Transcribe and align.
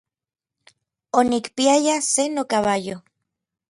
Onikpiaya 1.19 1.95
se 2.11 2.23
nokabayo. 2.35 2.95